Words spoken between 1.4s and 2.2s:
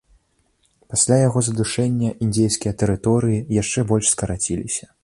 задушэння